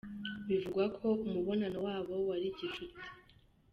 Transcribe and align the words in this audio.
Bivugwa 0.47 0.83
ko 0.97 1.07
umubonano 1.25 1.77
wabo 1.87 2.13
wari 2.27 2.47
gicuti. 2.57 2.99